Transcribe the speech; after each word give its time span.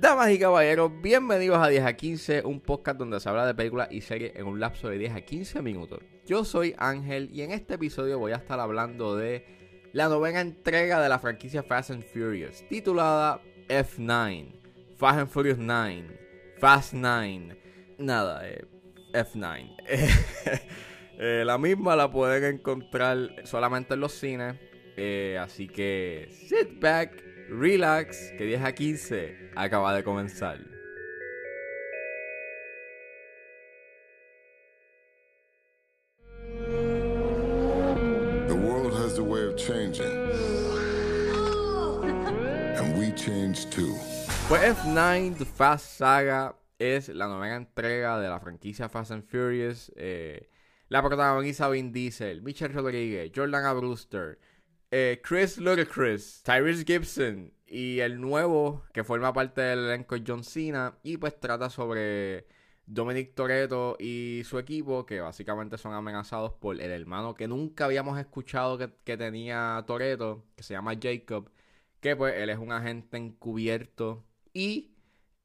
Damas 0.00 0.30
y 0.30 0.38
caballeros, 0.38 0.90
bienvenidos 1.02 1.58
a 1.58 1.68
10 1.68 1.84
a 1.84 1.92
15, 1.92 2.46
un 2.46 2.60
podcast 2.60 2.98
donde 2.98 3.20
se 3.20 3.28
habla 3.28 3.46
de 3.46 3.54
películas 3.54 3.88
y 3.90 4.00
series 4.00 4.34
en 4.36 4.46
un 4.46 4.58
lapso 4.58 4.88
de 4.88 4.96
10 4.96 5.16
a 5.16 5.20
15 5.20 5.60
minutos. 5.60 6.00
Yo 6.24 6.46
soy 6.46 6.74
Ángel 6.78 7.28
y 7.30 7.42
en 7.42 7.50
este 7.50 7.74
episodio 7.74 8.18
voy 8.18 8.32
a 8.32 8.36
estar 8.36 8.58
hablando 8.58 9.14
de 9.14 9.44
la 9.92 10.08
novena 10.08 10.40
entrega 10.40 11.02
de 11.02 11.10
la 11.10 11.18
franquicia 11.18 11.62
Fast 11.62 11.90
and 11.90 12.04
Furious, 12.04 12.66
titulada 12.70 13.42
F9, 13.68 14.54
Fast 14.96 15.18
and 15.18 15.28
Furious 15.28 15.58
9, 15.58 16.06
Fast 16.58 16.94
9, 16.94 17.58
nada, 17.98 18.48
eh, 18.48 18.64
F9. 19.12 19.76
Eh, 21.20 21.42
la 21.44 21.58
misma 21.58 21.96
la 21.96 22.10
pueden 22.10 22.44
encontrar 22.54 23.16
solamente 23.44 23.94
en 23.94 24.00
los 24.00 24.12
cines, 24.12 24.56
eh, 24.96 25.36
así 25.40 25.66
que 25.66 26.28
sit 26.30 26.78
back, 26.80 27.22
relax, 27.48 28.32
que 28.38 28.44
10 28.44 28.62
a 28.62 28.72
15 28.72 29.50
acaba 29.56 29.94
de 29.94 30.04
comenzar. 30.04 30.58
The 38.46 38.54
world 38.54 38.92
has 38.94 39.18
a 39.18 39.22
way 39.22 39.44
of 39.46 39.56
changing. 39.56 40.06
And 42.78 42.96
we 42.98 43.10
change 43.12 43.68
too. 43.70 43.94
Pues 44.48 44.62
F9 44.62 45.36
The 45.36 45.44
Fast 45.44 45.98
Saga 45.98 46.54
es 46.78 47.08
la 47.08 47.26
novena 47.26 47.56
entrega 47.56 48.18
de 48.20 48.28
la 48.28 48.38
franquicia 48.40 48.88
Fast 48.88 49.10
and 49.10 49.24
Furious. 49.24 49.92
eh, 49.96 50.48
la 50.88 51.02
protagoniza 51.02 51.68
Vin 51.68 51.92
Diesel, 51.92 52.42
Michelle 52.42 52.74
Rodríguez, 52.74 53.30
Jordan. 53.34 53.76
Brewster, 53.78 54.38
eh, 54.90 55.20
Chris 55.22 55.58
Ludacris, 55.58 56.42
Tyrese 56.42 56.84
Gibson 56.84 57.52
y 57.66 58.00
el 58.00 58.20
nuevo 58.20 58.84
que 58.92 59.04
forma 59.04 59.32
parte 59.32 59.60
del 59.60 59.80
elenco 59.80 60.16
John 60.26 60.44
Cena. 60.44 60.98
Y 61.02 61.18
pues 61.18 61.38
trata 61.38 61.68
sobre 61.68 62.46
Dominic 62.86 63.34
Toretto 63.34 63.96
y 64.00 64.42
su 64.44 64.58
equipo 64.58 65.04
que 65.04 65.20
básicamente 65.20 65.76
son 65.76 65.92
amenazados 65.92 66.54
por 66.54 66.80
el 66.80 66.90
hermano 66.90 67.34
que 67.34 67.48
nunca 67.48 67.84
habíamos 67.84 68.18
escuchado 68.18 68.78
que, 68.78 68.90
que 69.04 69.16
tenía 69.18 69.84
Toretto, 69.86 70.46
que 70.56 70.62
se 70.62 70.74
llama 70.74 70.94
Jacob. 71.00 71.50
Que 72.00 72.16
pues 72.16 72.34
él 72.36 72.48
es 72.50 72.58
un 72.58 72.72
agente 72.72 73.16
encubierto 73.18 74.24
y 74.54 74.92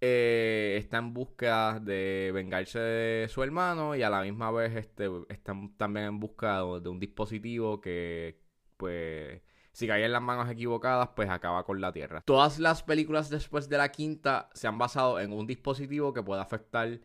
eh, 0.06 0.76
está 0.78 0.98
en 0.98 1.14
búsqueda 1.14 1.80
de 1.80 2.32
vengarse 2.34 2.78
de 2.78 3.28
su 3.30 3.42
hermano 3.42 3.96
y 3.96 4.04
a 4.04 4.09
la 4.09 4.22
misma 4.22 4.52
vez 4.52 4.76
este, 4.76 5.09
también 5.78 6.08
en 6.08 6.20
busca 6.20 6.58
de, 6.58 6.90
un 6.90 7.00
dispositivo 7.00 7.80
que 7.80 8.38
pues 8.76 9.42
si 9.72 9.88
cae 9.88 10.04
en 10.04 10.12
las 10.12 10.22
manos 10.22 10.50
equivocadas 10.50 11.12
pues 11.16 11.30
acaba 11.30 11.64
con 11.64 11.80
la 11.80 11.94
Tierra. 11.94 12.22
Todas 12.26 12.59
las 12.59 12.84
películas 12.84 13.30
después 13.30 13.70
de 13.70 13.78
la 13.78 13.92
quinta 13.94 14.50
se 14.54 14.68
han 14.68 14.78
basado 14.78 15.22
en 15.22 15.31
un 15.31 15.48
dispositivo 15.48 16.12
que 16.12 16.22
puede 16.22 16.42
afectar 16.42 17.00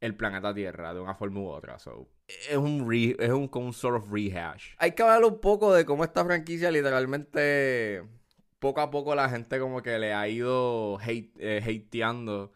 el 0.00 0.14
planeta 0.14 0.52
Tierra 0.52 0.92
de 0.92 1.00
una 1.00 1.14
forma 1.14 1.40
u 1.40 1.48
otra. 1.48 1.78
So, 1.78 2.10
es 2.28 2.58
un, 2.58 2.86
re- 2.86 3.16
es 3.18 3.30
un, 3.30 3.48
un 3.50 3.72
sort 3.72 3.96
of 3.96 4.12
rehash. 4.12 4.74
Hay 4.76 4.92
que 4.92 5.02
hablar 5.02 5.24
un 5.24 5.40
poco 5.40 5.72
de 5.72 5.86
cómo 5.86 6.04
esta 6.04 6.22
franquicia 6.26 6.70
literalmente 6.70 8.04
poco 8.64 8.80
a 8.80 8.90
poco 8.90 9.14
la 9.14 9.28
gente 9.28 9.58
como 9.60 9.82
que 9.82 9.98
le 9.98 10.14
ha 10.14 10.26
ido 10.26 10.98
hate, 10.98 11.36
eh, 11.38 11.60
hateando, 11.62 12.50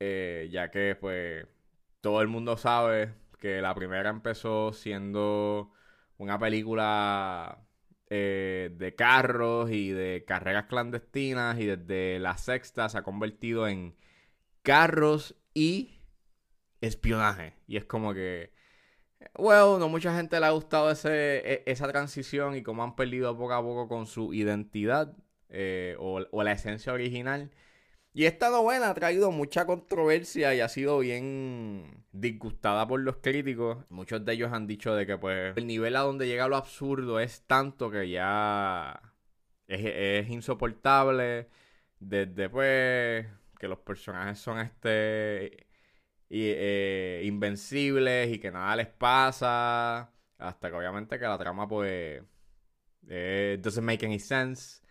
eh, 0.00 0.48
ya 0.50 0.70
que 0.70 0.96
pues 0.98 1.46
todo 2.00 2.22
el 2.22 2.28
mundo 2.28 2.56
sabe 2.56 3.12
que 3.40 3.60
la 3.60 3.74
primera 3.74 4.08
empezó 4.08 4.72
siendo 4.72 5.70
una 6.16 6.38
película 6.38 7.58
eh, 8.08 8.70
de 8.74 8.94
carros 8.94 9.70
y 9.70 9.90
de 9.90 10.24
carreras 10.26 10.64
clandestinas 10.64 11.60
y 11.60 11.66
desde 11.66 12.18
la 12.20 12.38
sexta 12.38 12.88
se 12.88 12.96
ha 12.96 13.02
convertido 13.02 13.68
en 13.68 13.94
carros 14.62 15.36
y 15.52 16.00
espionaje. 16.80 17.52
Y 17.66 17.76
es 17.76 17.84
como 17.84 18.14
que, 18.14 18.50
well, 19.36 19.78
no 19.78 19.90
mucha 19.90 20.16
gente 20.16 20.40
le 20.40 20.46
ha 20.46 20.52
gustado 20.52 20.90
ese, 20.90 21.36
e- 21.52 21.64
esa 21.66 21.86
transición 21.86 22.56
y 22.56 22.62
cómo 22.62 22.82
han 22.82 22.96
perdido 22.96 23.36
poco 23.36 23.52
a 23.52 23.62
poco 23.62 23.88
con 23.88 24.06
su 24.06 24.32
identidad 24.32 25.14
eh, 25.56 25.96
o, 25.98 26.42
la 26.42 26.52
esencia 26.52 26.92
original. 26.92 27.50
Y 28.12 28.26
esta 28.26 28.50
novela 28.50 28.90
ha 28.90 28.94
traído 28.94 29.30
mucha 29.32 29.66
controversia 29.66 30.54
y 30.54 30.60
ha 30.60 30.68
sido 30.68 30.98
bien 31.00 32.04
disgustada 32.12 32.86
por 32.86 33.00
los 33.00 33.16
críticos. 33.18 33.84
Muchos 33.90 34.24
de 34.24 34.32
ellos 34.34 34.52
han 34.52 34.66
dicho 34.66 34.94
de 34.94 35.06
que 35.06 35.18
pues 35.18 35.56
el 35.56 35.66
nivel 35.66 35.96
a 35.96 36.00
donde 36.00 36.26
llega 36.26 36.48
lo 36.48 36.56
absurdo 36.56 37.20
es 37.20 37.42
tanto 37.46 37.90
que 37.90 38.08
ya 38.10 39.14
es, 39.68 40.28
insoportable. 40.30 41.48
Desde 42.00 42.48
pues 42.50 43.26
que 43.58 43.68
los 43.68 43.78
personajes 43.78 44.38
son 44.38 44.60
este 44.60 45.66
eh, 46.30 47.22
invencibles 47.24 48.32
y 48.32 48.38
que 48.38 48.50
nada 48.50 48.76
les 48.76 48.88
pasa. 48.88 50.12
Hasta 50.38 50.70
que 50.70 50.76
obviamente 50.76 51.18
que 51.18 51.24
la 51.26 51.38
trama 51.38 51.68
pues 51.68 52.22
eh, 53.08 53.58
doesn't 53.60 53.84
make 53.84 54.04
any 54.04 54.18
sense. 54.18 54.83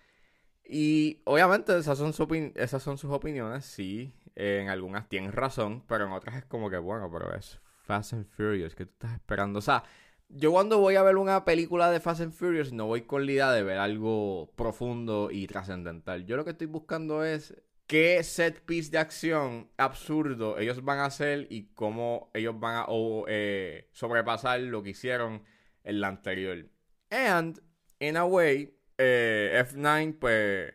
Y 0.65 1.21
obviamente 1.25 1.77
esas 1.77 1.97
son, 1.97 2.13
su 2.13 2.27
esas 2.55 2.81
son 2.81 2.97
sus 2.97 3.11
opiniones, 3.11 3.65
sí. 3.65 4.13
en 4.35 4.69
algunas 4.69 5.09
tienen 5.09 5.31
razón, 5.31 5.83
pero 5.87 6.05
en 6.05 6.11
otras 6.11 6.37
es 6.37 6.45
como 6.45 6.69
que, 6.69 6.77
bueno, 6.77 7.09
pero 7.11 7.35
es 7.35 7.59
Fast 7.83 8.13
and 8.13 8.25
Furious, 8.25 8.75
que 8.75 8.85
tú 8.85 8.93
estás 8.93 9.13
esperando? 9.13 9.59
O 9.59 9.61
sea, 9.61 9.83
yo 10.29 10.51
cuando 10.51 10.79
voy 10.79 10.95
a 10.95 11.03
ver 11.03 11.17
una 11.17 11.45
película 11.45 11.91
de 11.91 11.99
Fast 11.99 12.21
and 12.21 12.33
Furious 12.33 12.71
no 12.73 12.87
voy 12.87 13.03
con 13.03 13.25
la 13.25 13.31
idea 13.31 13.51
de 13.51 13.63
ver 13.63 13.77
algo 13.77 14.51
profundo 14.55 15.29
y 15.31 15.47
trascendental. 15.47 16.25
Yo 16.25 16.37
lo 16.37 16.45
que 16.45 16.51
estoy 16.51 16.67
buscando 16.67 17.23
es 17.23 17.53
qué 17.87 18.23
set 18.23 18.61
piece 18.65 18.89
de 18.89 18.97
acción 18.97 19.69
absurdo 19.77 20.57
ellos 20.57 20.83
van 20.83 20.99
a 20.99 21.05
hacer 21.05 21.47
y 21.49 21.65
cómo 21.73 22.31
ellos 22.33 22.59
van 22.59 22.77
a 22.77 22.85
o, 22.87 23.25
eh, 23.27 23.89
sobrepasar 23.91 24.61
lo 24.61 24.81
que 24.81 24.91
hicieron 24.91 25.43
en 25.83 26.01
la 26.01 26.07
anterior. 26.07 26.65
And, 27.09 27.59
in 27.99 28.17
a 28.17 28.25
way, 28.25 28.73
eh, 29.03 29.65
F9 29.67 30.17
pues 30.19 30.73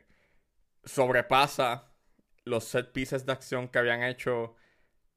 sobrepasa 0.84 1.93
los 2.44 2.65
set 2.65 2.93
pieces 2.93 3.27
de 3.27 3.33
acción 3.33 3.69
que 3.69 3.78
habían 3.78 4.03
hecho 4.03 4.56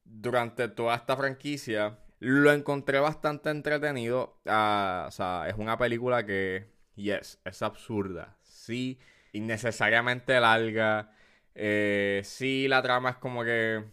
durante 0.04 0.68
toda 0.68 0.96
esta 0.96 1.16
franquicia. 1.16 1.98
Lo 2.18 2.52
encontré 2.52 3.00
bastante 3.00 3.50
entretenido. 3.50 4.40
Ah, 4.46 5.06
o 5.08 5.10
sea, 5.10 5.48
es 5.48 5.56
una 5.56 5.76
película 5.78 6.24
que, 6.24 6.70
yes, 6.94 7.40
es 7.44 7.62
absurda. 7.62 8.38
Sí, 8.42 8.98
innecesariamente 9.32 10.38
larga. 10.40 11.12
Eh, 11.54 12.22
sí, 12.24 12.68
la 12.68 12.82
trama 12.82 13.10
es 13.10 13.16
como 13.16 13.44
que 13.44 13.84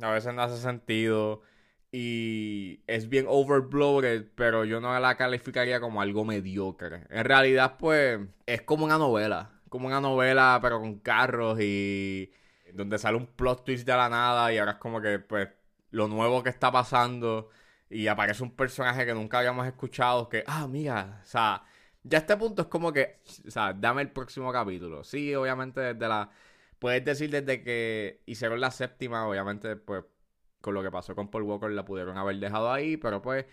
a 0.00 0.10
veces 0.10 0.34
no 0.34 0.42
hace 0.42 0.58
sentido. 0.60 1.42
Y 1.90 2.82
es 2.86 3.08
bien 3.08 3.26
overbloated, 3.28 4.26
pero 4.34 4.64
yo 4.64 4.80
no 4.80 4.98
la 5.00 5.16
calificaría 5.16 5.80
como 5.80 6.02
algo 6.02 6.24
mediocre. 6.24 7.04
En 7.08 7.24
realidad, 7.24 7.76
pues, 7.78 8.20
es 8.46 8.62
como 8.62 8.84
una 8.84 8.98
novela. 8.98 9.52
Como 9.70 9.86
una 9.86 10.00
novela, 10.00 10.58
pero 10.62 10.80
con 10.80 10.98
carros 11.00 11.58
y 11.60 12.30
donde 12.74 12.98
sale 12.98 13.16
un 13.16 13.26
plot 13.26 13.64
twist 13.64 13.86
de 13.86 13.96
la 13.96 14.08
nada 14.08 14.52
y 14.52 14.58
ahora 14.58 14.72
es 14.72 14.78
como 14.78 15.00
que, 15.00 15.18
pues, 15.18 15.48
lo 15.90 16.08
nuevo 16.08 16.42
que 16.42 16.50
está 16.50 16.70
pasando 16.70 17.48
y 17.90 18.06
aparece 18.08 18.42
un 18.42 18.54
personaje 18.54 19.06
que 19.06 19.14
nunca 19.14 19.38
habíamos 19.38 19.66
escuchado 19.66 20.28
que, 20.28 20.44
ah, 20.46 20.66
mira, 20.68 21.20
o 21.22 21.26
sea, 21.26 21.64
ya 22.02 22.18
a 22.18 22.20
este 22.20 22.36
punto 22.36 22.62
es 22.62 22.68
como 22.68 22.92
que, 22.92 23.20
o 23.46 23.50
sea, 23.50 23.72
dame 23.72 24.02
el 24.02 24.10
próximo 24.10 24.52
capítulo. 24.52 25.04
Sí, 25.04 25.34
obviamente 25.34 25.80
desde 25.80 26.08
la, 26.08 26.30
puedes 26.78 27.04
decir 27.04 27.30
desde 27.30 27.62
que 27.62 28.22
hicieron 28.26 28.60
la 28.60 28.70
séptima, 28.70 29.26
obviamente, 29.26 29.76
pues, 29.76 30.04
con 30.60 30.74
lo 30.74 30.82
que 30.82 30.90
pasó 30.90 31.14
con 31.14 31.30
Paul 31.30 31.44
Walker 31.44 31.70
la 31.70 31.84
pudieron 31.84 32.16
haber 32.16 32.36
dejado 32.36 32.72
ahí, 32.72 32.96
pero 32.96 33.22
pues 33.22 33.46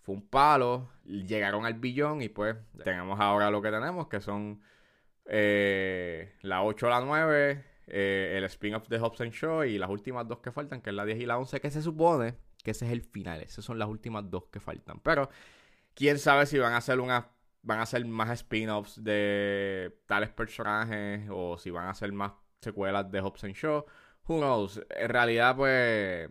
fue 0.00 0.14
un 0.14 0.22
palo, 0.22 0.90
llegaron 1.04 1.64
al 1.64 1.74
billón 1.74 2.22
y 2.22 2.28
pues 2.28 2.56
tenemos 2.82 3.20
ahora 3.20 3.50
lo 3.50 3.62
que 3.62 3.70
tenemos, 3.70 4.08
que 4.08 4.20
son 4.20 4.60
eh, 5.26 6.34
la 6.42 6.62
8 6.62 6.86
o 6.86 6.90
la 6.90 7.00
9, 7.00 7.64
eh, 7.86 8.34
el 8.36 8.44
spin-off 8.44 8.88
de 8.88 8.98
Hobbs 8.98 9.20
and 9.20 9.32
Shaw 9.32 9.64
y 9.64 9.78
las 9.78 9.90
últimas 9.90 10.26
dos 10.26 10.38
que 10.40 10.50
faltan, 10.50 10.80
que 10.80 10.90
es 10.90 10.96
la 10.96 11.04
10 11.04 11.20
y 11.20 11.26
la 11.26 11.38
11, 11.38 11.60
que 11.60 11.70
se 11.70 11.82
supone 11.82 12.34
que 12.64 12.72
ese 12.72 12.86
es 12.86 12.92
el 12.92 13.02
final, 13.02 13.40
esas 13.42 13.64
son 13.64 13.78
las 13.78 13.88
últimas 13.88 14.28
dos 14.30 14.44
que 14.50 14.60
faltan, 14.60 15.00
pero 15.00 15.28
quién 15.94 16.18
sabe 16.18 16.46
si 16.46 16.58
van 16.58 16.72
a 16.72 16.78
hacer 16.78 17.00
una 17.00 17.28
van 17.62 17.78
a 17.78 17.82
hacer 17.82 18.04
más 18.04 18.30
spin-offs 18.30 19.02
de 19.02 19.96
tales 20.06 20.30
personajes 20.30 21.28
o 21.30 21.58
si 21.58 21.70
van 21.70 21.86
a 21.86 21.90
hacer 21.90 22.12
más 22.12 22.32
secuelas 22.60 23.10
de 23.10 23.20
Hobbs 23.20 23.44
and 23.44 23.54
Shaw. 23.54 23.84
Who 24.28 24.38
knows? 24.38 24.80
En 24.90 25.08
realidad, 25.08 25.56
pues, 25.56 26.28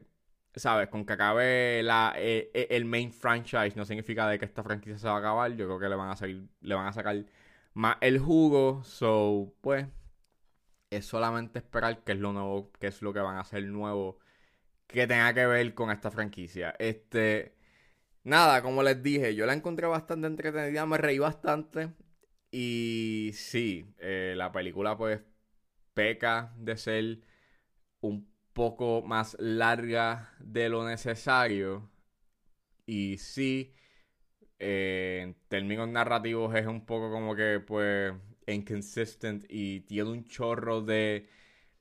sabes, 0.60 0.90
con 0.90 1.06
que 1.06 1.14
acabe 1.14 1.82
la, 1.84 2.14
eh, 2.18 2.52
eh, 2.54 2.68
el 2.72 2.86
main 2.86 3.12
franchise 3.14 3.74
no 3.76 3.86
significa 3.86 4.28
de 4.28 4.40
que 4.40 4.46
esta 4.46 4.64
franquicia 4.64 4.98
se 4.98 5.08
va 5.08 5.16
a 5.16 5.20
acabar. 5.20 5.52
Yo 5.56 5.66
creo 5.66 5.80
que 5.80 5.90
le 5.90 5.96
van 5.96 6.10
a 6.10 6.16
salir, 6.16 6.48
le 6.62 6.76
van 6.76 6.88
a 6.88 6.94
sacar 6.94 7.26
más 7.74 7.98
el 8.02 8.20
jugo. 8.20 8.84
So, 8.84 9.54
pues, 9.62 9.88
es 10.90 11.06
solamente 11.06 11.60
esperar 11.60 12.04
qué 12.04 12.14
es 12.14 12.20
lo 12.20 12.34
nuevo, 12.34 12.72
qué 12.80 12.88
es 12.88 13.02
lo 13.02 13.14
que 13.14 13.20
van 13.20 13.38
a 13.38 13.42
hacer 13.42 13.64
nuevo 13.66 14.20
que 14.88 15.08
tenga 15.08 15.34
que 15.34 15.46
ver 15.48 15.74
con 15.76 15.92
esta 15.92 16.12
franquicia. 16.12 16.76
Este, 16.80 17.56
nada, 18.24 18.62
como 18.64 18.84
les 18.84 19.02
dije, 19.04 19.36
yo 19.36 19.46
la 19.46 19.54
encontré 19.54 19.88
bastante 19.88 20.28
entretenida, 20.28 20.86
me 20.86 20.98
reí 20.98 21.20
bastante. 21.20 21.94
Y 22.52 23.32
sí, 23.36 23.94
eh, 24.00 24.36
la 24.38 24.52
película 24.52 24.98
pues 24.98 25.22
peca 25.94 26.54
de 26.58 26.78
ser 26.78 27.22
un 28.02 28.31
poco 28.54 29.02
más 29.02 29.36
larga 29.40 30.34
de 30.40 30.70
lo 30.70 30.88
necesario. 30.88 31.90
Y 32.86 33.18
sí, 33.18 33.74
eh, 34.60 35.22
en 35.24 35.36
términos 35.48 35.88
narrativos 35.90 36.56
es 36.56 36.68
un 36.68 36.86
poco 36.86 37.12
como 37.12 37.36
que 37.36 37.60
pues 37.66 38.14
inconsistent 38.48 39.46
y 39.50 39.82
tiene 39.82 40.10
un 40.10 40.26
chorro 40.26 40.82
de 40.82 41.30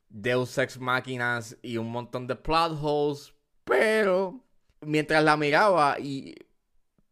Deus 0.09 0.57
Ex 0.59 0.79
Máquinas 0.79 1.57
y 1.63 1.77
un 1.77 1.91
montón 1.91 2.27
de 2.27 2.37
plot 2.37 2.79
holes, 2.83 3.35
pero 3.65 4.45
mientras 4.81 5.23
la 5.25 5.37
miraba 5.37 5.99
y 6.01 6.35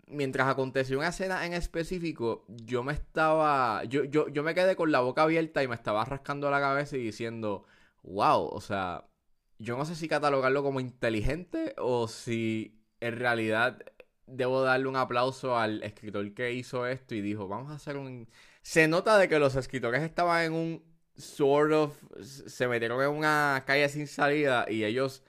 mientras 0.07 0.49
aconteció 0.49 0.99
una 0.99 1.09
escena 1.09 1.47
en 1.47 1.53
específico, 1.53 2.45
yo 2.49 2.83
me 2.83 2.93
estaba. 2.93 3.85
Yo, 3.85 4.05
yo, 4.05 4.29
yo 4.29 4.43
me 4.43 4.55
quedé 4.55 4.77
con 4.77 4.93
la 4.93 5.01
boca 5.01 5.23
abierta 5.23 5.63
y 5.63 5.69
me 5.69 5.75
estaba 5.75 6.05
rascando 6.05 6.51
la 6.51 6.61
cabeza 6.61 6.97
y 6.97 7.03
diciendo, 7.03 7.65
wow, 8.03 8.49
o 8.49 8.61
sea, 8.61 9.05
yo 9.59 9.77
no 9.77 9.85
sé 9.85 9.95
si 9.95 10.09
catalogarlo 10.09 10.63
como 10.63 10.81
inteligente 10.81 11.75
o 11.79 12.09
si 12.09 12.81
en 13.01 13.17
realidad 13.17 13.79
debo 14.27 14.63
darle 14.63 14.89
un 14.89 14.97
aplauso 14.97 15.57
al 15.57 15.83
escritor 15.83 16.33
que 16.35 16.53
hizo 16.53 16.87
esto 16.87 17.15
y 17.15 17.21
dijo, 17.21 17.49
vamos 17.49 17.71
a 17.71 17.75
hacer 17.75 17.97
un... 17.97 18.29
Se 18.63 18.89
nota 18.89 19.19
de 19.19 19.29
que 19.29 19.39
los 19.39 19.57
escritores 19.57 20.03
estaban 20.03 20.45
en 20.45 20.53
un 20.53 20.85
sort 21.17 21.73
of... 21.73 21.97
Se 22.23 22.69
metieron 22.69 23.03
en 23.03 23.11
una 23.11 23.65
calle 23.67 23.89
sin 23.89 24.07
salida 24.07 24.67
y 24.69 24.85
ellos 24.85 25.23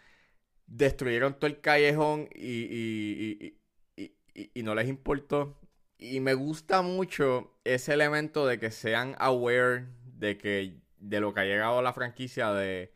destruyeron 0.67 1.33
todo 1.33 1.47
el 1.47 1.61
callejón 1.61 2.29
y, 2.35 2.67
y, 2.69 3.59
y, 3.95 4.51
y, 4.53 4.63
no 4.63 4.75
les 4.75 4.87
importó. 4.87 5.59
Y 5.97 6.19
me 6.19 6.33
gusta 6.33 6.81
mucho 6.81 7.57
ese 7.63 7.93
elemento 7.93 8.45
de 8.45 8.59
que 8.59 8.71
sean 8.71 9.15
aware 9.19 9.87
de 10.03 10.37
que 10.37 10.81
de 10.97 11.19
lo 11.21 11.33
que 11.33 11.41
ha 11.41 11.45
llegado 11.45 11.81
la 11.81 11.93
franquicia 11.93 12.51
de 12.53 12.93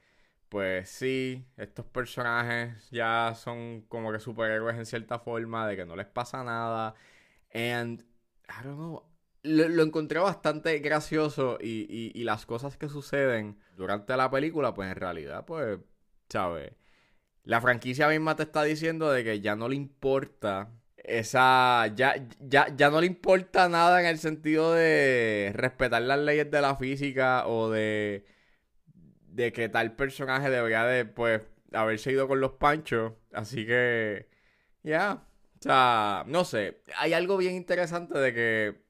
pues 0.53 0.87
sí, 0.87 1.47
estos 1.57 1.83
personajes 1.87 2.87
ya 2.91 3.33
son 3.35 3.81
como 3.89 4.11
que 4.11 4.19
superhéroes 4.19 4.77
en 4.77 4.85
cierta 4.85 5.17
forma, 5.17 5.67
de 5.67 5.75
que 5.75 5.83
no 5.83 5.95
les 5.95 6.05
pasa 6.05 6.43
nada. 6.43 6.93
And 7.55 8.01
I 8.47 8.63
don't 8.63 8.77
know, 8.77 9.03
lo, 9.41 9.81
encontré 9.81 10.19
bastante 10.19 10.77
gracioso 10.77 11.57
y, 11.59 11.87
y, 11.89 12.11
y, 12.13 12.23
las 12.23 12.45
cosas 12.45 12.77
que 12.77 12.87
suceden 12.87 13.57
durante 13.75 14.15
la 14.15 14.29
película, 14.29 14.75
pues 14.75 14.91
en 14.91 14.95
realidad, 14.95 15.43
pues, 15.43 15.79
¿sabes? 16.29 16.73
La 17.43 17.59
franquicia 17.59 18.07
misma 18.07 18.35
te 18.35 18.43
está 18.43 18.61
diciendo 18.63 19.11
de 19.11 19.23
que 19.23 19.41
ya 19.41 19.55
no 19.55 19.67
le 19.67 19.75
importa 19.75 20.69
esa. 20.97 21.87
Ya, 21.95 22.13
ya, 22.39 22.67
ya 22.75 22.91
no 22.91 23.01
le 23.01 23.07
importa 23.07 23.69
nada 23.69 24.01
en 24.01 24.05
el 24.05 24.19
sentido 24.19 24.73
de 24.73 25.51
respetar 25.55 26.03
las 26.03 26.19
leyes 26.19 26.51
de 26.51 26.61
la 26.61 26.75
física 26.75 27.47
o 27.47 27.71
de. 27.71 28.25
De 29.33 29.51
que 29.51 29.69
tal 29.69 29.95
personaje 29.95 30.49
debería 30.49 30.85
de, 30.85 31.05
pues, 31.05 31.41
haberse 31.73 32.11
ido 32.11 32.27
con 32.27 32.39
los 32.39 32.53
panchos. 32.53 33.13
Así 33.31 33.65
que. 33.65 34.29
Ya. 34.83 35.23
O 35.59 35.63
sea, 35.63 36.23
no 36.27 36.45
sé. 36.45 36.81
Hay 36.97 37.13
algo 37.13 37.37
bien 37.37 37.55
interesante 37.55 38.17
de 38.17 38.33
que. 38.33 38.83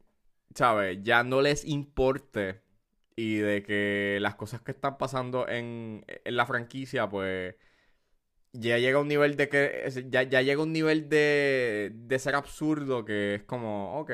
¿Sabes? 0.55 0.99
Ya 1.03 1.23
no 1.23 1.41
les 1.41 1.65
importe. 1.65 2.61
Y 3.15 3.37
de 3.37 3.63
que 3.63 4.17
las 4.21 4.35
cosas 4.35 4.61
que 4.61 4.71
están 4.71 4.97
pasando 4.97 5.47
en, 5.47 6.03
en 6.07 6.35
la 6.35 6.45
franquicia, 6.47 7.07
pues 7.09 7.55
ya 8.53 8.77
llega 8.79 8.99
un 8.99 9.07
nivel 9.07 9.35
de 9.37 9.49
que. 9.49 10.05
Ya, 10.09 10.23
ya 10.23 10.41
llega 10.41 10.61
un 10.63 10.73
nivel 10.73 11.09
de, 11.09 11.91
de 11.93 12.19
ser 12.19 12.35
absurdo 12.35 13.05
que 13.05 13.35
es 13.35 13.43
como, 13.43 13.99
ok, 13.99 14.11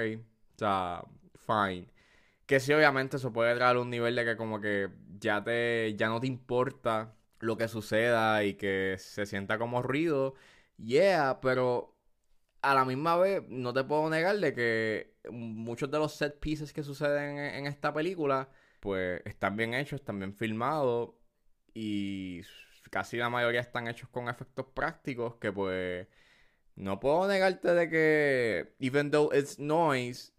o 0.56 0.58
sea, 0.58 1.04
fine. 1.46 1.88
Que 2.46 2.60
sí, 2.60 2.74
obviamente, 2.74 3.18
eso 3.18 3.32
puede 3.32 3.56
traer 3.56 3.78
un 3.78 3.90
nivel 3.90 4.16
de 4.16 4.26
que 4.26 4.38
como 4.38 4.60
que 4.60 4.90
ya 5.20 5.44
te. 5.44 5.96
ya 5.98 6.08
no 6.10 6.20
te 6.20 6.28
importa 6.28 7.16
lo 7.40 7.58
que 7.58 7.68
suceda 7.68 8.44
y 8.44 8.56
que 8.56 8.96
se 9.00 9.26
sienta 9.26 9.58
como 9.58 9.82
ruido. 9.82 10.36
Yeah, 10.78 11.40
pero 11.42 11.98
a 12.62 12.74
la 12.76 12.86
misma 12.86 13.18
vez 13.18 13.44
no 13.50 13.74
te 13.74 13.84
puedo 13.84 14.10
negar 14.10 14.38
de 14.40 14.54
que 14.54 15.16
muchos 15.32 15.92
de 15.92 16.00
los 16.00 16.14
set 16.16 16.40
pieces 16.40 16.74
que 16.74 16.84
suceden 16.84 17.38
en, 17.38 17.56
en 17.56 17.68
esta 17.68 17.94
película, 17.94 18.50
pues 18.80 19.22
están 19.26 19.58
bien 19.58 19.74
hechos, 19.74 20.02
están 20.02 20.20
bien 20.20 20.34
filmados 20.34 21.12
y 21.74 22.42
casi 22.90 23.18
la 23.18 23.30
mayoría 23.30 23.62
están 23.62 23.88
hechos 23.88 24.10
con 24.10 24.28
efectos 24.30 24.66
prácticos 24.74 25.36
que 25.36 25.52
pues 25.52 26.08
no 26.76 27.00
puedo 27.00 27.28
negarte 27.28 27.74
de 27.74 27.90
que 27.90 28.76
even 28.80 29.12
though 29.12 29.32
it's 29.34 29.60
noise 29.60 30.34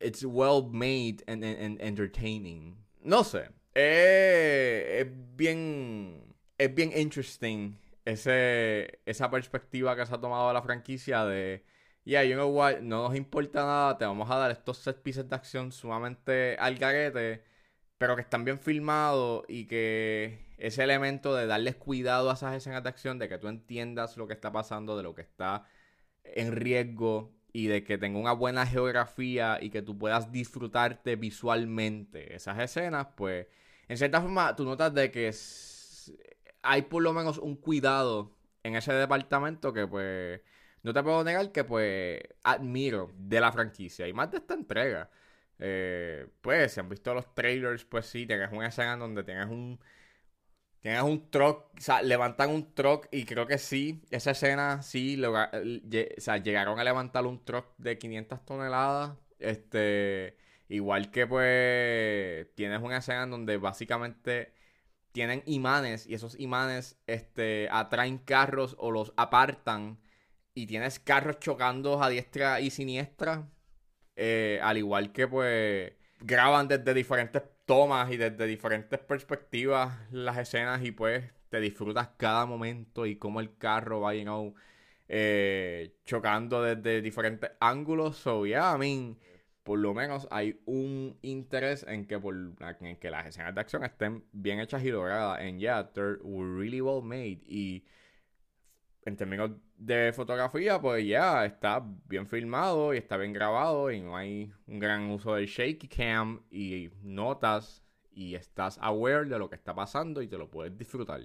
it's 0.00 0.24
well 0.24 0.62
made 0.70 1.22
and, 1.26 1.42
entertaining 1.44 2.76
no 3.00 3.24
sé 3.24 3.48
es 3.76 5.06
bien 5.36 6.34
es 6.58 6.74
bien 6.74 6.92
interesting 6.96 7.76
ese, 8.04 9.00
esa 9.04 9.30
perspectiva 9.30 9.96
que 9.96 10.06
se 10.06 10.14
ha 10.14 10.20
tomado 10.20 10.52
la 10.52 10.62
franquicia 10.62 11.24
de 11.24 11.64
yeah, 12.04 12.24
you 12.24 12.34
know 12.34 12.48
what, 12.48 12.80
no 12.80 13.02
nos 13.08 13.16
importa 13.16 13.60
nada, 13.66 13.98
te 13.98 14.04
vamos 14.06 14.30
a 14.30 14.36
dar 14.36 14.50
estos 14.52 14.78
set 14.78 15.02
pieces 15.02 15.28
de 15.28 15.34
acción 15.36 15.72
sumamente 15.72 16.56
al 16.58 16.76
garete, 16.76 17.42
pero 17.98 18.16
que 18.16 18.22
están 18.22 18.44
bien 18.44 18.60
filmados 18.60 19.44
y 19.48 19.66
que 19.66 20.46
ese 20.58 20.84
elemento 20.84 21.34
de 21.34 21.46
darles 21.46 21.76
cuidado 21.76 22.30
a 22.30 22.34
esas 22.34 22.54
escenas 22.54 22.82
de 22.84 22.88
acción, 22.90 23.18
de 23.18 23.28
que 23.28 23.38
tú 23.38 23.48
entiendas 23.48 24.16
lo 24.16 24.26
que 24.28 24.34
está 24.34 24.52
pasando, 24.52 24.96
de 24.96 25.02
lo 25.02 25.14
que 25.14 25.22
está 25.22 25.66
en 26.24 26.52
riesgo 26.52 27.32
y 27.52 27.66
de 27.68 27.84
que 27.84 27.98
tenga 27.98 28.18
una 28.18 28.32
buena 28.32 28.66
geografía 28.66 29.58
y 29.60 29.70
que 29.70 29.82
tú 29.82 29.98
puedas 29.98 30.32
disfrutarte 30.32 31.16
visualmente 31.16 32.34
esas 32.36 32.58
escenas, 32.60 33.08
pues 33.16 33.46
en 33.88 33.96
cierta 33.96 34.20
forma 34.20 34.54
tú 34.56 34.64
notas 34.64 34.92
de 34.94 35.10
que 35.10 35.32
hay 36.62 36.82
por 36.82 37.02
lo 37.02 37.12
menos 37.12 37.38
un 37.38 37.56
cuidado 37.56 38.36
en 38.62 38.76
ese 38.76 38.92
departamento 38.92 39.72
que 39.72 39.86
pues 39.86 40.40
no 40.82 40.92
te 40.92 41.02
puedo 41.02 41.24
negar 41.24 41.52
que 41.52 41.64
pues 41.64 42.20
admiro 42.42 43.10
de 43.16 43.40
la 43.40 43.52
franquicia 43.52 44.08
y 44.08 44.12
más 44.12 44.30
de 44.30 44.38
esta 44.38 44.54
entrega. 44.54 45.10
Eh, 45.58 46.28
pues 46.42 46.72
si 46.72 46.80
han 46.80 46.88
visto 46.88 47.14
los 47.14 47.34
trailers, 47.34 47.84
pues 47.84 48.06
sí, 48.06 48.26
tienes 48.26 48.52
una 48.52 48.68
escena 48.68 48.96
donde 48.96 49.24
tienes 49.24 49.46
un 49.46 49.80
Tienes 50.80 51.02
un 51.02 51.30
truck, 51.30 51.64
o 51.76 51.80
sea, 51.80 52.00
levantan 52.00 52.50
un 52.50 52.72
truck 52.72 53.08
y 53.10 53.24
creo 53.24 53.46
que 53.46 53.58
sí, 53.58 54.04
esa 54.10 54.30
escena 54.30 54.82
sí, 54.82 55.20
o 55.24 55.32
sea, 56.18 56.36
llegaron 56.36 56.78
a 56.78 56.84
levantar 56.84 57.26
un 57.26 57.44
truck 57.44 57.74
de 57.76 57.98
500 57.98 58.44
toneladas. 58.44 59.18
Este, 59.40 60.36
igual 60.68 61.10
que 61.10 61.26
pues 61.26 62.54
tienes 62.54 62.80
una 62.82 62.98
escena 62.98 63.24
en 63.24 63.30
donde 63.30 63.56
básicamente 63.56 64.52
tienen 65.12 65.42
imanes 65.46 66.06
y 66.06 66.14
esos 66.14 66.38
imanes 66.38 66.98
este, 67.06 67.68
atraen 67.70 68.18
carros 68.18 68.76
o 68.78 68.90
los 68.90 69.12
apartan 69.16 69.98
y 70.54 70.66
tienes 70.66 70.98
carros 70.98 71.38
chocando 71.38 72.02
a 72.02 72.08
diestra 72.08 72.60
y 72.60 72.70
siniestra. 72.70 73.48
Eh, 74.16 74.60
al 74.62 74.78
igual 74.78 75.12
que 75.12 75.28
pues 75.28 75.92
graban 76.20 76.68
desde 76.68 76.94
diferentes 76.94 77.42
tomas 77.66 78.10
y 78.10 78.16
desde 78.16 78.46
diferentes 78.46 78.98
perspectivas 78.98 79.94
las 80.10 80.38
escenas 80.38 80.82
y 80.84 80.90
pues 80.92 81.24
te 81.50 81.60
disfrutas 81.60 82.08
cada 82.16 82.46
momento 82.46 83.06
y 83.06 83.16
cómo 83.16 83.40
el 83.40 83.56
carro 83.56 84.00
va, 84.00 84.14
you 84.14 84.54
eh, 85.08 85.96
chocando 86.04 86.62
desde 86.62 87.00
diferentes 87.00 87.50
ángulos. 87.60 88.16
So, 88.16 88.46
yeah, 88.46 88.74
I 88.74 88.78
mean, 88.78 89.18
por 89.66 89.80
lo 89.80 89.92
menos 89.94 90.28
hay 90.30 90.60
un 90.64 91.18
interés 91.22 91.84
en 91.88 92.06
que, 92.06 92.20
por, 92.20 92.36
en 92.36 92.96
que 92.98 93.10
las 93.10 93.26
escenas 93.26 93.52
de 93.52 93.60
acción 93.60 93.82
estén 93.82 94.24
bien 94.30 94.60
hechas 94.60 94.84
y 94.84 94.92
logradas. 94.92 95.40
And 95.40 95.58
yeah, 95.58 95.90
they're 95.92 96.18
really 96.22 96.80
well 96.80 97.02
made. 97.02 97.40
Y 97.48 97.84
en 99.02 99.16
términos 99.16 99.50
de 99.76 100.12
fotografía, 100.14 100.80
pues 100.80 101.04
ya 101.04 101.44
está 101.44 101.84
bien 102.08 102.28
filmado 102.28 102.94
y 102.94 102.98
está 102.98 103.16
bien 103.16 103.32
grabado 103.32 103.90
y 103.90 104.00
no 104.00 104.16
hay 104.16 104.52
un 104.68 104.78
gran 104.78 105.10
uso 105.10 105.34
del 105.34 105.46
shaky 105.46 105.88
cam 105.88 106.42
y 106.48 106.90
notas 107.02 107.82
y 108.12 108.36
estás 108.36 108.78
aware 108.80 109.28
de 109.28 109.36
lo 109.36 109.50
que 109.50 109.56
está 109.56 109.74
pasando 109.74 110.22
y 110.22 110.28
te 110.28 110.38
lo 110.38 110.48
puedes 110.48 110.78
disfrutar. 110.78 111.20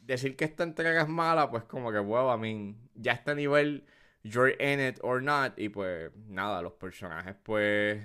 Decir 0.00 0.34
que 0.34 0.46
esta 0.46 0.64
entrega 0.64 1.02
es 1.02 1.08
mala, 1.08 1.50
pues 1.50 1.64
como 1.64 1.92
que, 1.92 1.98
bueno, 1.98 2.30
a 2.30 2.38
mí 2.38 2.74
ya 2.94 3.12
está 3.12 3.32
a 3.32 3.34
nivel 3.34 3.84
you're 4.28 4.50
in 4.58 4.80
it 4.80 4.98
or 5.02 5.22
not 5.22 5.58
y 5.58 5.68
pues 5.68 6.10
nada, 6.28 6.62
los 6.62 6.72
personajes 6.74 7.34
pues 7.42 8.02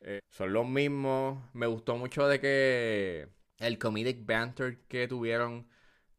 eh, 0.00 0.20
son 0.28 0.52
los 0.52 0.66
mismos. 0.66 1.38
Me 1.52 1.66
gustó 1.66 1.96
mucho 1.96 2.26
de 2.26 2.40
que 2.40 3.28
el 3.58 3.78
comedic 3.78 4.24
banter 4.26 4.78
que 4.88 5.08
tuvieron 5.08 5.68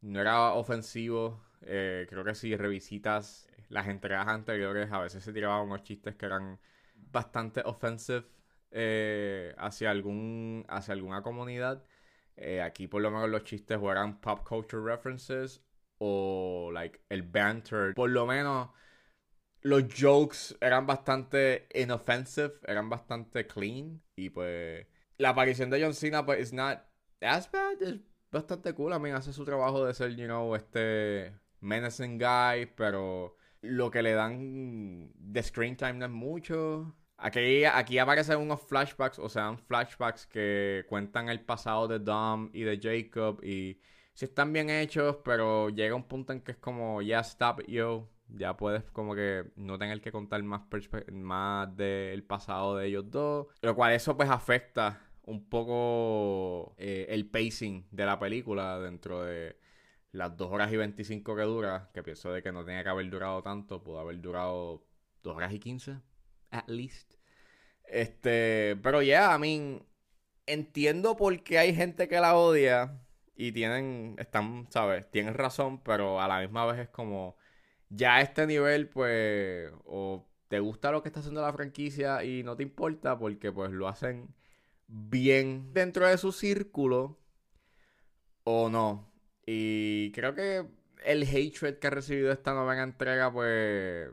no 0.00 0.20
era 0.20 0.52
ofensivo 0.54 1.40
eh, 1.62 2.06
creo 2.08 2.24
que 2.24 2.34
si 2.34 2.56
revisitas 2.56 3.48
las 3.68 3.86
entregas 3.86 4.26
anteriores, 4.28 4.90
a 4.90 5.00
veces 5.00 5.22
se 5.22 5.32
tiraban 5.32 5.66
unos 5.66 5.82
chistes 5.84 6.16
que 6.16 6.26
eran 6.26 6.58
bastante 6.94 7.62
offensive 7.64 8.24
eh, 8.70 9.54
hacia, 9.58 9.90
algún, 9.90 10.64
hacia 10.68 10.94
alguna 10.94 11.22
comunidad. 11.22 11.84
Aquí 12.64 12.88
por 12.88 13.02
lo 13.02 13.10
menos 13.10 13.28
los 13.28 13.44
chistes 13.44 13.78
eran 13.80 14.20
pop 14.20 14.44
culture 14.44 14.82
references 14.82 15.62
o 15.98 16.70
like 16.72 17.00
el 17.08 17.22
banter. 17.22 17.94
Por 17.94 18.10
lo 18.10 18.26
menos 18.26 18.70
los 19.62 19.84
jokes 19.88 20.56
eran 20.60 20.86
bastante 20.86 21.68
inoffensive, 21.74 22.54
eran 22.66 22.88
bastante 22.88 23.46
clean. 23.46 24.02
Y 24.16 24.30
pues 24.30 24.86
la 25.18 25.30
aparición 25.30 25.70
de 25.70 25.82
John 25.82 25.94
Cena, 25.94 26.24
pues, 26.24 26.40
is 26.40 26.52
not 26.52 26.80
as 27.20 27.50
bad. 27.50 27.80
Es 27.82 28.00
bastante 28.30 28.74
cool. 28.74 28.92
A 28.92 28.98
mí 28.98 29.10
hace 29.10 29.32
su 29.32 29.44
trabajo 29.44 29.84
de 29.84 29.94
ser, 29.94 30.14
you 30.16 30.26
know, 30.26 30.54
este 30.54 31.32
menacing 31.60 32.18
guy, 32.18 32.66
pero 32.76 33.36
lo 33.60 33.90
que 33.90 34.02
le 34.02 34.12
dan 34.12 35.12
de 35.14 35.42
screen 35.42 35.76
time 35.76 35.94
no 35.94 36.06
es 36.06 36.10
mucho. 36.10 36.94
Aquí, 37.16 37.64
aquí 37.64 37.98
aparecen 37.98 38.38
unos 38.38 38.60
flashbacks, 38.62 39.18
o 39.20 39.28
sea, 39.28 39.56
flashbacks 39.68 40.26
que 40.26 40.84
cuentan 40.88 41.28
el 41.28 41.40
pasado 41.40 41.86
de 41.86 42.00
Dom 42.00 42.50
y 42.52 42.62
de 42.62 42.80
Jacob 42.82 43.40
y 43.44 43.78
si 44.14 44.24
están 44.26 44.52
bien 44.52 44.70
hechos, 44.70 45.18
pero 45.24 45.68
llega 45.70 45.94
un 45.94 46.08
punto 46.08 46.32
en 46.32 46.40
que 46.40 46.52
es 46.52 46.58
como, 46.58 47.00
ya 47.00 47.20
stop 47.20 47.62
yo, 47.66 48.08
ya 48.28 48.56
puedes 48.56 48.82
como 48.84 49.14
que 49.14 49.50
no 49.56 49.78
tener 49.78 50.00
que 50.00 50.12
contar 50.12 50.42
más, 50.42 50.62
más 51.12 51.76
del 51.76 52.24
pasado 52.24 52.76
de 52.76 52.86
ellos 52.88 53.10
dos, 53.10 53.46
lo 53.60 53.74
cual 53.74 53.92
eso 53.92 54.16
pues 54.16 54.30
afecta 54.30 55.00
un 55.24 55.48
poco 55.48 56.74
eh, 56.78 57.06
el 57.10 57.28
pacing 57.28 57.86
de 57.90 58.06
la 58.06 58.18
película 58.18 58.78
dentro 58.78 59.22
de 59.22 59.56
las 60.12 60.36
2 60.36 60.50
horas 60.52 60.72
y 60.72 60.76
25 60.76 61.34
que 61.36 61.42
dura, 61.42 61.90
que 61.94 62.02
pienso 62.02 62.32
de 62.32 62.42
que 62.42 62.52
no 62.52 62.64
tenía 62.64 62.82
que 62.82 62.90
haber 62.90 63.08
durado 63.08 63.42
tanto, 63.42 63.82
pudo 63.82 63.98
haber 63.98 64.20
durado 64.20 64.84
2 65.22 65.36
horas 65.36 65.52
y 65.52 65.58
15, 65.58 65.96
at 66.50 66.68
least. 66.68 67.14
Este, 67.84 68.76
pero 68.82 69.02
ya, 69.02 69.28
yeah, 69.28 69.36
I 69.36 69.40
mean, 69.40 69.86
entiendo 70.46 71.16
por 71.16 71.42
qué 71.42 71.58
hay 71.58 71.74
gente 71.74 72.08
que 72.08 72.20
la 72.20 72.36
odia 72.36 73.00
y 73.34 73.52
tienen, 73.52 74.16
están, 74.18 74.66
¿sabes? 74.70 75.10
Tienen 75.10 75.34
razón, 75.34 75.82
pero 75.82 76.20
a 76.20 76.28
la 76.28 76.40
misma 76.40 76.66
vez 76.66 76.80
es 76.80 76.88
como, 76.88 77.36
ya 77.94 78.16
a 78.16 78.22
este 78.22 78.46
nivel, 78.46 78.88
pues, 78.88 79.70
o 79.84 80.26
te 80.48 80.60
gusta 80.60 80.90
lo 80.92 81.02
que 81.02 81.08
está 81.08 81.20
haciendo 81.20 81.42
la 81.42 81.52
franquicia 81.52 82.24
y 82.24 82.42
no 82.42 82.56
te 82.56 82.62
importa 82.62 83.18
porque 83.18 83.52
pues 83.52 83.70
lo 83.72 83.88
hacen 83.88 84.34
bien 84.86 85.72
dentro 85.72 86.06
de 86.06 86.18
su 86.18 86.32
círculo 86.32 87.18
o 88.44 88.68
no. 88.68 89.12
Y 89.46 90.12
creo 90.12 90.34
que 90.34 90.66
el 91.04 91.22
hatred 91.24 91.78
que 91.78 91.86
ha 91.86 91.90
recibido 91.90 92.32
esta 92.32 92.54
nueva 92.54 92.80
entrega, 92.82 93.32
pues, 93.32 94.10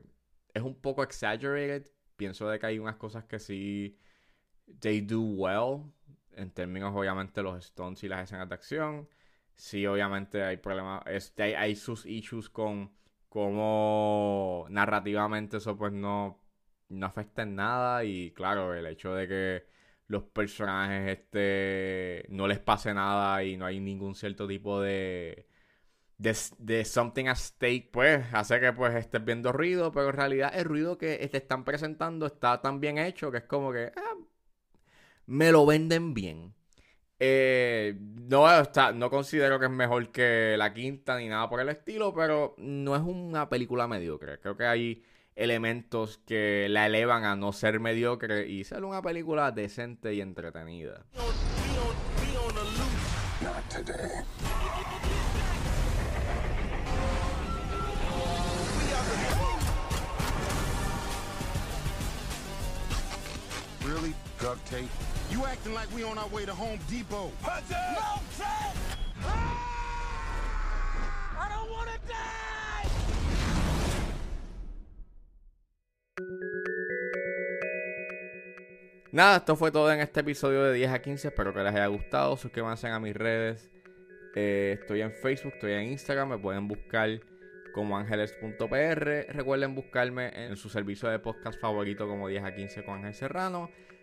es 0.54 0.64
un 0.64 0.76
poco 0.76 1.04
exaggerated. 1.04 1.92
Pienso 2.16 2.50
de 2.50 2.60
que 2.60 2.66
hay 2.66 2.80
unas 2.80 2.98
cosas 2.98 3.26
que 3.26 3.40
sí, 3.40 3.98
they 4.80 5.02
do 5.02 5.22
well. 5.22 5.84
En 6.34 6.52
términos, 6.52 6.94
obviamente, 6.96 7.42
los 7.42 7.64
stunts 7.66 8.04
y 8.04 8.08
las 8.08 8.24
escenas 8.24 8.50
de 8.50 8.56
acción. 8.56 9.10
Sí, 9.56 9.86
obviamente 9.86 10.42
hay 10.44 10.58
problemas, 10.58 11.04
este, 11.08 11.56
hay, 11.58 11.76
sus 11.76 12.06
issues 12.06 12.50
con 12.50 12.92
cómo 13.30 14.66
narrativamente 14.70 15.58
eso 15.58 15.78
pues 15.78 15.94
no, 15.94 16.40
no 16.90 17.06
afecta 17.06 17.44
en 17.44 17.56
nada. 17.56 18.04
Y 18.04 18.32
claro, 18.32 18.74
el 18.74 18.86
hecho 18.88 19.14
de 19.16 19.28
que 19.28 19.66
los 20.08 20.24
personajes 20.24 21.10
este 21.20 22.26
no 22.30 22.48
les 22.48 22.60
pase 22.60 22.94
nada 22.94 23.44
y 23.44 23.58
no 23.58 23.66
hay 23.66 23.80
ningún 23.80 24.16
cierto 24.16 24.48
tipo 24.48 24.82
de 24.82 25.48
de, 26.20 26.86
something 26.86 27.28
at 27.28 27.38
stake, 27.38 27.92
pues 27.92 28.26
hace 28.34 28.60
que 28.60 28.74
pues 28.74 28.94
estés 28.96 29.24
viendo 29.24 29.52
ruido, 29.54 29.92
pero 29.92 30.10
en 30.10 30.16
realidad 30.16 30.52
el 30.54 30.66
ruido 30.66 30.98
que 30.98 31.16
te 31.30 31.38
están 31.38 31.64
presentando 31.64 32.26
está 32.28 32.62
tan 32.62 32.82
bien 32.82 32.98
hecho 32.98 33.32
que 33.32 33.38
es 33.40 33.44
como 33.46 33.72
que 33.72 33.92
ah, 33.96 34.16
me 35.26 35.52
lo 35.52 35.66
venden 35.66 36.14
bien. 36.14 36.54
Eh, 37.20 37.98
no, 38.00 38.50
está, 38.60 38.94
no 38.94 39.10
considero 39.10 39.60
que 39.60 39.66
es 39.66 39.72
mejor 39.72 40.10
que 40.10 40.56
la 40.58 40.74
quinta 40.74 41.18
ni 41.18 41.28
nada 41.28 41.50
por 41.50 41.60
el 41.60 41.70
estilo, 41.70 42.14
pero 42.14 42.56
no 42.58 42.96
es 42.96 43.02
una 43.02 43.50
película 43.50 43.88
mediocre. 43.88 44.40
Creo 44.40 44.56
que 44.56 44.66
hay 44.66 45.04
elementos 45.36 46.20
que 46.26 46.68
la 46.70 46.86
elevan 46.86 47.26
a 47.26 47.36
no 47.36 47.52
ser 47.52 47.80
mediocre 47.80 48.48
y 48.48 48.64
ser 48.64 48.84
una 48.86 49.02
película 49.02 49.52
decente 49.52 50.14
y 50.14 50.22
entretenida. 50.22 51.06
You 65.32 65.46
acting 65.46 65.74
like 65.74 65.88
we 65.96 66.04
on 66.04 66.18
our 66.18 66.28
way 66.30 66.46
to 66.46 66.54
Home 66.54 66.80
Depot. 66.90 67.32
No, 67.44 68.22
Ah! 69.22 69.54
I 71.38 71.50
don't 71.50 71.70
want 71.70 71.90
to 71.90 72.00
die! 72.08 72.90
Nada, 79.12 79.38
esto 79.38 79.56
fue 79.56 79.72
todo 79.72 79.92
en 79.92 80.00
este 80.02 80.20
episodio 80.22 80.64
de 80.64 80.74
10 80.74 80.92
a 80.92 81.00
15. 81.02 81.28
Espero 81.30 81.54
que 81.54 81.60
les 81.64 81.74
haya 81.74 81.88
gustado. 81.88 82.38
Suscríbanse 82.38 82.88
a 82.88 83.00
mis 83.00 83.16
redes. 83.16 83.70
Eh, 84.36 84.78
estoy 84.80 85.02
en 85.02 85.12
Facebook, 85.12 85.54
estoy 85.56 85.74
en 85.74 85.84
Instagram. 85.92 86.30
Me 86.30 86.38
pueden 86.38 86.68
buscar 86.68 87.10
como 87.74 87.98
ángeles.pr. 87.98 89.34
Recuerden 89.36 89.76
buscarme 89.76 90.32
en 90.46 90.56
su 90.58 90.70
servicio 90.70 91.10
de 91.10 91.20
podcast 91.20 91.60
favorito 91.60 92.08
como 92.08 92.28
10 92.28 92.44
a 92.44 92.54
15 92.54 92.84
con 92.84 92.98
Ángel 93.00 93.14
Serrano. 93.16 93.70